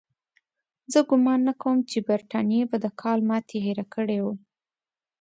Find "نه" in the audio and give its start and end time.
1.47-1.53